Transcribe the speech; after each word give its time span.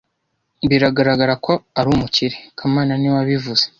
Biragaragara 0.69 1.33
ko 1.45 1.53
ari 1.79 1.87
umukire 1.95 2.37
kamana 2.57 2.93
niwe 2.97 3.15
wabivuze 3.19 3.63